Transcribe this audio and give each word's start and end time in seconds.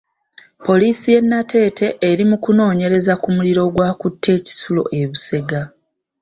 Poliisi 0.65 1.05
y'e 1.13 1.21
Nateete 1.29 1.87
eri 2.09 2.23
mu 2.29 2.37
kunoonyereza 2.43 3.13
ku 3.21 3.27
muliro 3.35 3.61
ogwakutte 3.67 4.29
e 4.37 4.39
kisulo 4.45 4.83
e 4.99 5.01
Busega. 5.09 5.61